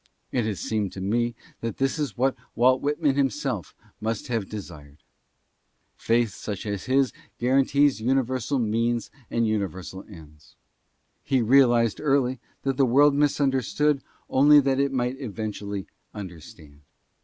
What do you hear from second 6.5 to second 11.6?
as his guarantees universal means and universal ends. He